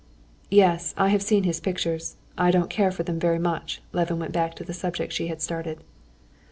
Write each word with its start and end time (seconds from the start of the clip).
"Yes, 0.49 0.95
I 0.97 1.09
have 1.09 1.21
seen 1.21 1.43
his 1.43 1.59
pictures. 1.59 2.15
I 2.35 2.49
didn't 2.49 2.71
care 2.71 2.89
for 2.91 3.03
them 3.03 3.19
very 3.19 3.37
much," 3.37 3.83
Levin 3.93 4.17
went 4.17 4.31
back 4.33 4.55
to 4.55 4.63
the 4.63 4.73
subject 4.73 5.13
she 5.13 5.27
had 5.27 5.43
started. 5.43 5.83